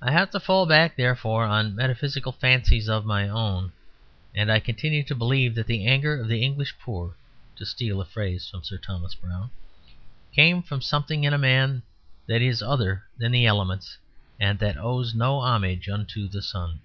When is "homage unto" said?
15.42-16.26